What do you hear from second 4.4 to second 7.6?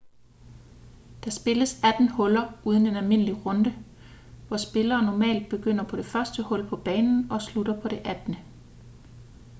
hvor spillere normalt begynder på det første hul på banen og